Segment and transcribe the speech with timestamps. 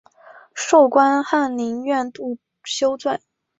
[0.55, 2.11] 授官翰林院
[2.63, 3.19] 修撰。